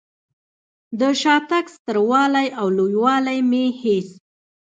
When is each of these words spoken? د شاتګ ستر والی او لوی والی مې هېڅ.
د 0.99 1.01
شاتګ 1.21 1.65
ستر 1.75 1.97
والی 2.09 2.47
او 2.59 2.67
لوی 2.77 2.95
والی 3.03 3.39
مې 3.49 3.65
هېڅ. 3.81 4.07